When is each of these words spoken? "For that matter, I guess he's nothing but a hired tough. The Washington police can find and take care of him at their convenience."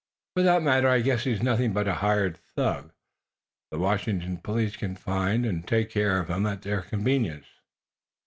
"For 0.35 0.41
that 0.41 0.63
matter, 0.63 0.87
I 0.87 1.01
guess 1.01 1.25
he's 1.25 1.43
nothing 1.43 1.73
but 1.73 1.87
a 1.87 1.93
hired 1.93 2.39
tough. 2.55 2.85
The 3.69 3.77
Washington 3.77 4.37
police 4.39 4.75
can 4.75 4.95
find 4.95 5.45
and 5.45 5.67
take 5.67 5.91
care 5.91 6.19
of 6.19 6.27
him 6.27 6.47
at 6.47 6.63
their 6.63 6.81
convenience." 6.81 7.45